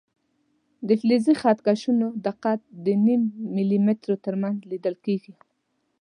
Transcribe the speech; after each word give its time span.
د 0.87 0.89
فلزي 1.01 1.33
خط 1.41 1.57
کشونو 1.67 2.07
دقت 2.25 2.59
د 2.85 2.87
نیم 3.05 3.21
ملي 3.55 3.79
مترو 3.85 4.15
تر 4.25 4.33
منځ 4.41 4.57
لیدل 4.71 4.95
کېږي. 5.05 5.33